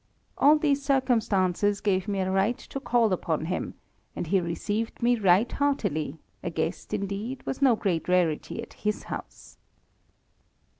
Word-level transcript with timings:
All 0.35 0.57
these 0.57 0.81
circumstances 0.81 1.79
gave 1.79 2.07
me 2.07 2.21
a 2.21 2.31
right 2.31 2.57
to 2.57 2.79
call 2.79 3.13
upon 3.13 3.45
him, 3.45 3.75
and 4.15 4.25
he 4.25 4.41
received 4.41 5.03
me 5.03 5.15
right 5.15 5.51
heartily, 5.51 6.17
a 6.41 6.49
guest, 6.49 6.91
indeed, 6.91 7.45
was 7.45 7.61
no 7.61 7.75
great 7.75 8.09
rarity 8.09 8.59
at 8.63 8.73
his 8.73 9.03
house. 9.03 9.59